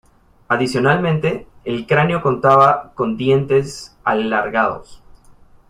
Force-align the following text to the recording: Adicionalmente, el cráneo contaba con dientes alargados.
Adicionalmente, 0.47 1.45
el 1.63 1.85
cráneo 1.85 2.23
contaba 2.23 2.91
con 2.95 3.17
dientes 3.17 3.95
alargados. 4.03 4.99